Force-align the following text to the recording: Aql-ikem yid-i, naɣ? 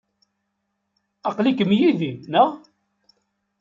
Aql-ikem 1.29 1.71
yid-i, 1.79 2.11
naɣ? 2.31 2.49